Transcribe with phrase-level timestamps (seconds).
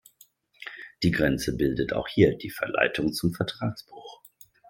[1.03, 4.23] Die Grenze bildet auch hier die Verleitung zum Vertragsbruch.